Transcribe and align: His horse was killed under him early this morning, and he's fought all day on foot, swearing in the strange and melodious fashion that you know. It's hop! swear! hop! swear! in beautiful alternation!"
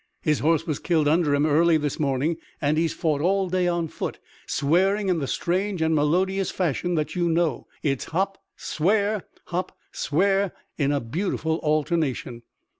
His 0.23 0.39
horse 0.39 0.65
was 0.65 0.79
killed 0.79 1.07
under 1.07 1.35
him 1.35 1.45
early 1.45 1.77
this 1.77 1.99
morning, 1.99 2.37
and 2.59 2.75
he's 2.75 2.91
fought 2.91 3.21
all 3.21 3.47
day 3.49 3.67
on 3.67 3.87
foot, 3.87 4.17
swearing 4.47 5.09
in 5.09 5.19
the 5.19 5.27
strange 5.27 5.79
and 5.79 5.93
melodious 5.93 6.49
fashion 6.49 6.95
that 6.95 7.13
you 7.13 7.29
know. 7.29 7.67
It's 7.83 8.05
hop! 8.05 8.39
swear! 8.55 9.27
hop! 9.49 9.77
swear! 9.91 10.53
in 10.79 10.97
beautiful 11.09 11.57
alternation!" 11.59 12.41